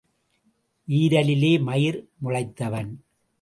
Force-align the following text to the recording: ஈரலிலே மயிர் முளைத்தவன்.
ஈரலிலே 0.87 1.51
மயிர் 1.61 1.99
முளைத்தவன். 2.23 2.91